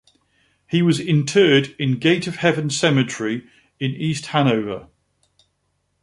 He 0.65 0.81
was 0.81 0.99
interred 0.99 1.75
in 1.77 1.99
Gate 1.99 2.25
of 2.25 2.37
Heaven 2.37 2.71
Cemetery 2.71 3.45
in 3.79 3.91
East 3.91 4.25
Hanover. 4.33 4.87